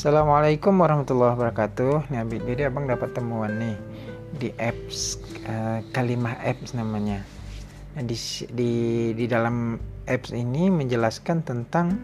[0.00, 2.08] Assalamualaikum warahmatullahi wabarakatuh.
[2.08, 3.76] Nah, jadi abang dapat temuan nih
[4.40, 7.20] di apps uh, kalimah apps namanya.
[7.92, 8.16] Nah, di,
[8.48, 8.72] di
[9.12, 9.76] di dalam
[10.08, 12.00] apps ini menjelaskan tentang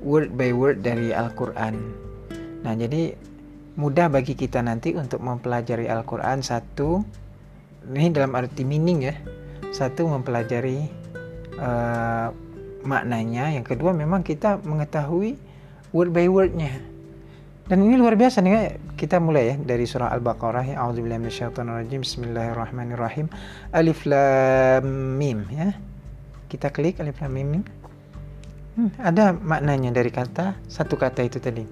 [0.00, 1.76] word by word dari Al-Quran.
[2.64, 3.12] Nah, jadi
[3.76, 7.04] mudah bagi kita nanti untuk mempelajari Al-Quran satu
[7.92, 9.20] ini dalam arti meaning ya.
[9.68, 10.88] Satu mempelajari
[11.60, 12.32] uh,
[12.88, 15.36] maknanya, yang kedua memang kita mengetahui
[15.92, 16.93] word by wordnya
[17.64, 21.24] dan ini luar biasa nih kita mulai ya dari surah Al-Baqarah ya A'udzubillahi
[21.96, 23.32] Bismillahirrahmanirrahim
[23.72, 25.72] Alif Lam Mim ya.
[26.52, 27.64] Kita klik Alif Lam Mim.
[28.76, 31.64] Hmm, ada maknanya dari kata satu kata itu tadi.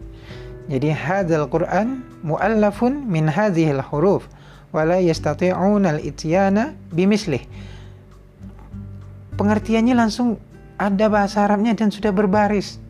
[0.73, 4.33] Jadi hadzal Quran muallafun min hadhil huruf
[4.72, 7.45] wa la yastati'una al-ityana bimislih.
[9.36, 10.41] Pengertiannya langsung
[10.80, 12.81] ada bahasa Arabnya dan sudah berbaris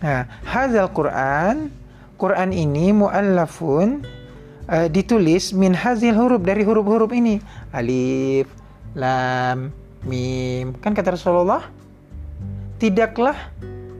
[0.00, 1.68] Nah, hadzal Quran,
[2.16, 4.00] Quran ini muallafun
[4.68, 7.36] uh, ditulis min hazil huruf dari huruf-huruf ini.
[7.76, 8.48] Alif,
[8.96, 9.68] lam,
[10.08, 10.72] mim.
[10.80, 11.68] Kan kata Rasulullah,
[12.80, 13.36] tidaklah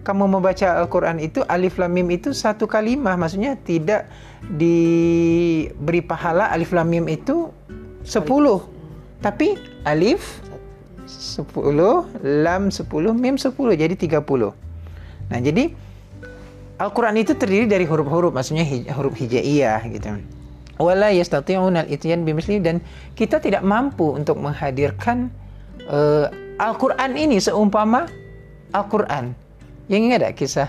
[0.00, 4.08] kamu membaca Al-Quran itu alif lam mim itu satu kalimah maksudnya tidak
[4.56, 7.52] diberi pahala alif lam mim itu
[8.00, 8.64] sepuluh
[9.20, 10.40] tapi alif
[11.04, 14.56] sepuluh lam sepuluh mim sepuluh jadi tiga puluh
[15.28, 15.76] nah jadi
[16.80, 20.16] Al-Quran itu terdiri dari huruf-huruf, maksudnya hij huruf hijaiyah gitu.
[20.80, 22.80] Wala yastati'una al-ityan bimisli dan
[23.12, 25.28] kita tidak mampu untuk menghadirkan
[25.84, 28.08] uh, Al-Quran ini seumpama
[28.72, 29.36] Al-Quran.
[29.92, 30.68] Yang ingat ada kisah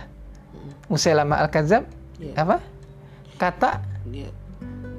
[0.91, 1.87] Musailamah Al-Kadzab?
[2.19, 2.35] Ya.
[2.35, 2.59] Apa?
[3.39, 3.79] Kata
[4.11, 4.27] dia,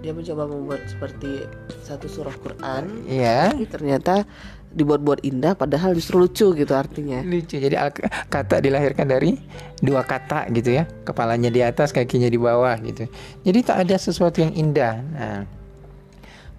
[0.00, 1.44] dia mencoba membuat seperti
[1.84, 3.05] satu surah Quran.
[3.05, 3.52] Iya.
[3.52, 4.24] Tapi ternyata
[4.73, 7.20] dibuat-buat indah padahal justru lucu gitu artinya.
[7.23, 7.61] Lucu.
[7.61, 7.77] Jadi
[8.28, 9.37] kata dilahirkan dari
[9.79, 10.89] dua kata gitu ya.
[11.05, 13.07] Kepalanya di atas kakinya di bawah gitu.
[13.45, 14.95] Jadi tak ada sesuatu yang indah.
[15.13, 15.42] Nah.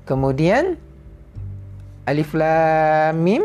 [0.03, 0.75] Kemudian
[2.05, 3.43] alif lam mim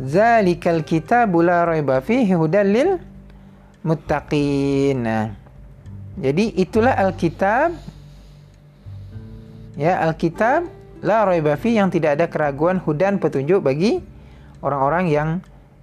[0.00, 2.34] zalikal kitabul la raiba fihi
[2.66, 2.98] lil
[3.86, 4.96] muttaqin.
[5.00, 5.26] Nah.
[6.18, 7.74] Jadi itulah alkitab.
[9.74, 14.00] Ya alkitab la raiba fi yang tidak ada keraguan hudan petunjuk bagi
[14.64, 15.28] orang-orang yang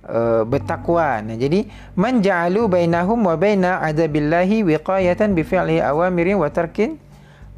[0.10, 1.22] uh, bertakwa.
[1.22, 6.98] Nah, jadi man ja'alu bainahum wa baina adabillahi wiqayatan bi fi'li awamirin wa tarkin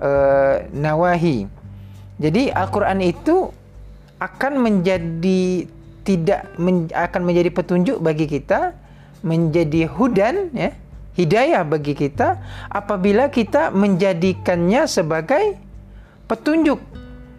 [0.03, 1.47] uh, nawahi.
[2.19, 3.47] Jadi Al-Qur'an itu
[4.19, 5.65] akan menjadi
[6.03, 8.75] tidak men, akan menjadi petunjuk bagi kita,
[9.23, 10.75] menjadi hudan ya,
[11.15, 15.55] hidayah bagi kita apabila kita menjadikannya sebagai
[16.27, 16.79] petunjuk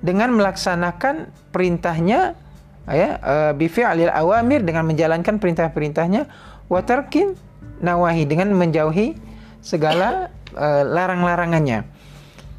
[0.05, 2.37] dengan melaksanakan perintahnya
[2.85, 6.29] ya uh, bi fi'lil awamir dengan menjalankan perintah-perintahnya
[6.69, 7.33] wa tarkin
[7.81, 9.17] nawahi dengan menjauhi
[9.65, 11.89] segala uh, larang-larangannya.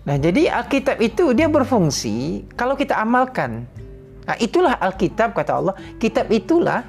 [0.05, 3.66] Nah, jadi Alkitab itu dia berfungsi kalau kita amalkan.
[4.25, 5.75] Nah, itulah Alkitab kata Allah.
[6.01, 6.85] Kitab itulah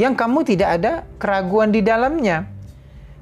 [0.00, 2.48] yang kamu tidak ada keraguan di dalamnya.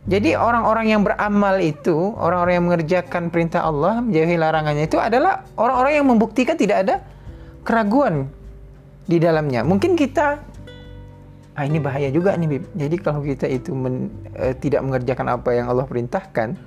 [0.04, 5.92] Jadi orang-orang yang beramal itu, orang-orang yang mengerjakan perintah Allah, menjauhi larangannya itu adalah orang-orang
[5.96, 6.94] yang membuktikan tidak ada
[7.64, 8.28] keraguan
[9.08, 9.64] di dalamnya.
[9.64, 10.44] Mungkin kita
[11.54, 12.64] ah ini bahaya juga nih Bib.
[12.76, 16.58] Jadi kalau kita itu men, e, tidak mengerjakan apa yang Allah perintahkan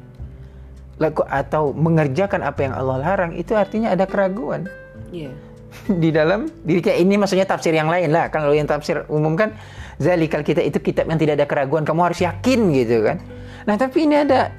[1.30, 4.66] atau mengerjakan apa yang Allah larang itu artinya ada keraguan.
[5.14, 5.36] Yeah.
[6.02, 8.32] di dalam diri kita ini maksudnya tafsir yang lain lah.
[8.32, 9.54] Kalau yang tafsir umum kan
[9.98, 13.18] zalikal kita itu kitab yang tidak ada keraguan kamu harus yakin gitu kan.
[13.66, 14.54] Nah tapi ini ada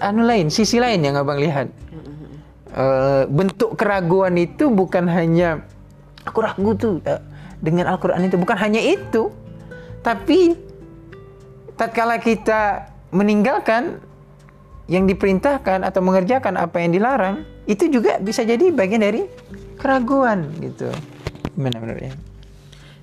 [0.00, 1.68] anu lain sisi lain yang abang lihat.
[2.70, 5.58] Uh, bentuk keraguan itu bukan hanya
[6.22, 7.18] aku ragu tuh uh,
[7.58, 8.38] dengan Al-Quran itu.
[8.38, 9.34] Bukan hanya itu
[10.00, 10.56] tapi
[11.76, 14.00] tatkala kita meninggalkan
[14.90, 19.22] yang diperintahkan atau mengerjakan apa yang dilarang itu juga bisa jadi bagian dari
[19.78, 20.90] keraguan gitu
[21.54, 22.18] gimana menurutnya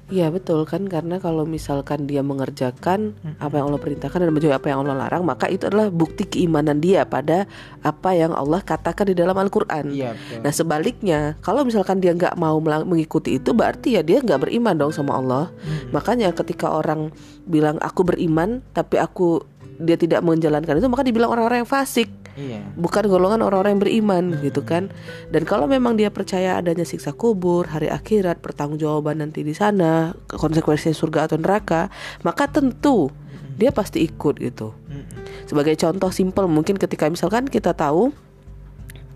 [0.08, 3.44] Iya betul kan karena kalau misalkan dia mengerjakan hmm.
[3.44, 6.80] apa yang Allah perintahkan dan menjauhi apa yang Allah larang maka itu adalah bukti keimanan
[6.80, 7.44] dia pada
[7.84, 9.92] apa yang Allah katakan di dalam Al-Quran.
[9.92, 14.80] Ya, nah sebaliknya kalau misalkan dia nggak mau mengikuti itu berarti ya dia nggak beriman
[14.80, 15.52] dong sama Allah.
[15.68, 15.92] Hmm.
[15.92, 17.12] Makanya ketika orang
[17.44, 19.44] bilang aku beriman tapi aku
[19.78, 22.10] dia tidak menjalankan itu maka dibilang orang-orang yang fasik.
[22.38, 22.62] Iya.
[22.78, 24.42] Bukan golongan orang-orang yang beriman hmm.
[24.46, 24.94] gitu kan.
[25.34, 30.94] Dan kalau memang dia percaya adanya siksa kubur, hari akhirat, pertanggungjawaban nanti di sana, konsekuensi
[30.94, 31.90] surga atau neraka,
[32.22, 33.58] maka tentu hmm.
[33.58, 34.70] dia pasti ikut gitu.
[34.86, 35.06] Hmm.
[35.50, 38.14] Sebagai contoh simpel mungkin ketika misalkan kita tahu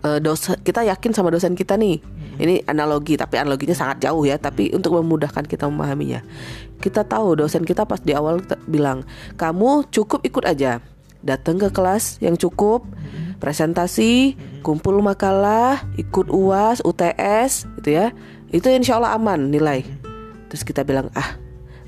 [0.02, 2.02] uh, dosa kita yakin sama dosen kita nih.
[2.02, 2.21] Hmm.
[2.42, 6.26] Ini analogi tapi analoginya sangat jauh ya, tapi untuk memudahkan kita memahaminya.
[6.82, 9.06] Kita tahu dosen kita pas di awal bilang,
[9.38, 10.82] "Kamu cukup ikut aja."
[11.22, 12.82] datang ke kelas yang cukup,
[13.38, 18.10] presentasi, kumpul makalah, ikut UAS, UTS gitu ya.
[18.50, 19.86] Itu insya Allah aman nilai.
[20.50, 21.38] Terus kita bilang, "Ah,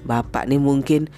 [0.07, 1.11] Bapak nih mungkin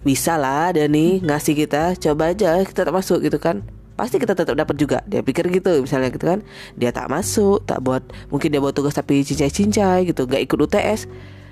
[0.00, 3.62] bisa lah dia nih ngasih kita, coba aja kita tak masuk gitu kan."
[4.00, 5.04] Pasti kita tetap dapat juga.
[5.04, 6.40] Dia pikir gitu misalnya gitu kan.
[6.72, 8.00] Dia tak masuk, tak buat
[8.32, 11.04] mungkin dia buat tugas tapi cincai-cincai gitu, nggak ikut UTS.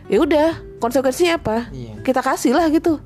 [0.08, 1.68] Ya udah, konsekuensinya apa?
[1.68, 2.00] Iya.
[2.00, 2.96] Kita kasih lah gitu.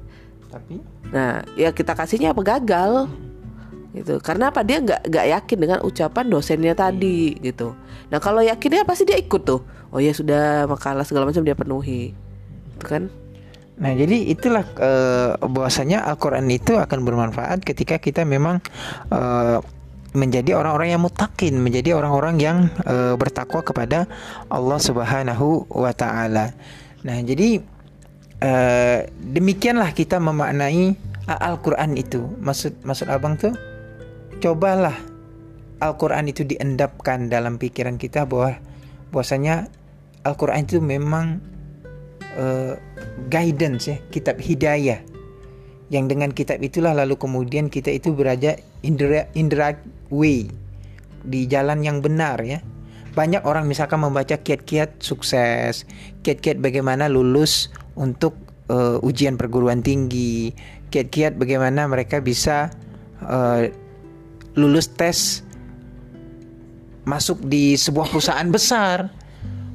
[0.46, 0.78] Tapi
[1.12, 3.04] Nah, ya kita kasihnya apa gagal
[3.92, 4.16] gitu.
[4.24, 7.76] Karena apa dia nggak nggak yakin dengan ucapan dosennya tadi gitu.
[8.08, 9.60] Nah kalau yakinnya pasti dia ikut tuh.
[9.92, 12.16] Oh ya sudah makalah segala macam dia penuhi,
[12.80, 13.12] itu kan?
[13.82, 18.62] Nah, jadi itulah eh, bahwasanya Al-Qur'an itu akan bermanfaat ketika kita memang
[19.10, 19.58] eh,
[20.14, 24.06] menjadi orang-orang yang mutakin, menjadi orang-orang yang eh, bertakwa kepada
[24.46, 26.54] Allah Subhanahu wa taala.
[27.02, 27.58] Nah, jadi
[28.38, 30.94] eh, demikianlah kita memaknai
[31.26, 32.22] Al-Qur'an itu.
[32.38, 33.54] Maksud maksud Abang tuh
[34.38, 34.94] cobalah
[35.82, 38.62] Al-Qur'an itu diendapkan dalam pikiran kita bahwa
[39.10, 39.66] bahwasanya
[40.22, 41.42] Al-Qur'an itu memang
[42.38, 42.78] eh,
[43.28, 45.00] guidance ya, kitab hidayah.
[45.92, 49.28] Yang dengan kitab itulah lalu kemudian kita itu berada in the,
[50.08, 50.48] way
[51.22, 52.64] di jalan yang benar ya.
[53.12, 55.84] Banyak orang misalkan membaca kiat-kiat sukses,
[56.24, 58.32] kiat-kiat bagaimana lulus untuk
[58.72, 60.56] eh, ujian perguruan tinggi,
[60.88, 62.72] kiat-kiat bagaimana mereka bisa
[63.20, 63.68] eh,
[64.56, 65.44] lulus tes
[67.04, 69.21] masuk di sebuah perusahaan besar.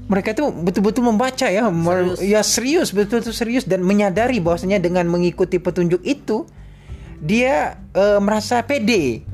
[0.07, 2.17] Mereka tuh betul-betul membaca ya, Serius.
[2.23, 6.47] ya serius, betul-betul serius dan menyadari bahwasanya dengan mengikuti petunjuk itu
[7.19, 9.27] dia eh, merasa pede,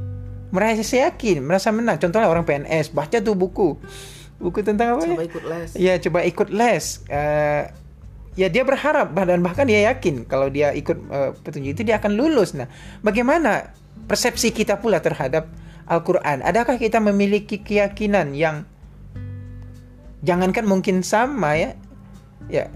[0.50, 2.02] merasa yakin, merasa menang.
[2.02, 3.78] Contohnya orang PNS baca tuh buku,
[4.42, 5.14] buku tentang apa ya?
[5.14, 5.70] Coba ikut les.
[5.78, 6.86] Ya coba ikut les.
[7.06, 7.64] Eh,
[8.34, 12.18] ya dia berharap dan bahkan dia yakin kalau dia ikut eh, petunjuk itu dia akan
[12.18, 12.58] lulus.
[12.58, 12.66] Nah,
[13.06, 13.76] bagaimana
[14.10, 15.46] persepsi kita pula terhadap
[15.86, 16.42] Al-Qur'an?
[16.42, 18.66] Adakah kita memiliki keyakinan yang
[20.24, 21.72] jangankan mungkin sama ya.
[22.48, 22.68] Ya.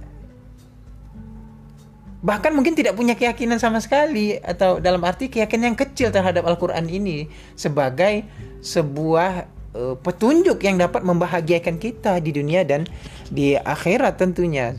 [2.18, 6.90] Bahkan mungkin tidak punya keyakinan sama sekali atau dalam arti keyakinan yang kecil terhadap Al-Qur'an
[6.90, 8.28] ini sebagai
[8.60, 9.48] sebuah
[9.78, 12.84] eh, petunjuk yang dapat membahagiakan kita di dunia dan
[13.32, 14.76] di akhirat tentunya.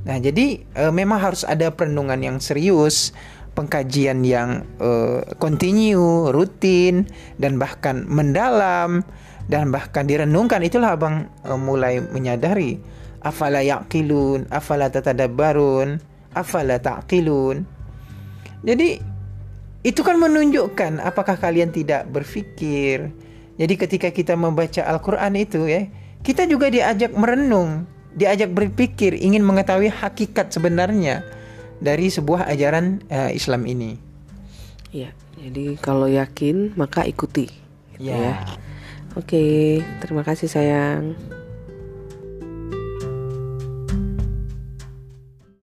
[0.00, 3.12] Nah, jadi eh, memang harus ada perenungan yang serius,
[3.52, 7.04] pengkajian yang eh, continue, rutin
[7.36, 9.04] dan bahkan mendalam
[9.50, 12.78] dan bahkan direnungkan itulah Abang eh, mulai menyadari
[13.20, 15.98] afala yaqilun, afala tatadabbarun,
[16.32, 17.66] afala taqilun.
[18.62, 19.02] Jadi
[19.82, 23.10] itu kan menunjukkan apakah kalian tidak berpikir.
[23.60, 25.84] Jadi ketika kita membaca Al-Qur'an itu ya,
[26.24, 27.84] kita juga diajak merenung,
[28.16, 31.26] diajak berpikir, ingin mengetahui hakikat sebenarnya
[31.82, 33.98] dari sebuah ajaran eh, Islam ini.
[34.94, 35.12] Iya.
[35.40, 37.48] Jadi kalau yakin maka ikuti.
[37.96, 38.16] Gitu Ya.
[38.16, 38.34] ya.
[39.18, 41.18] Oke, terima kasih sayang.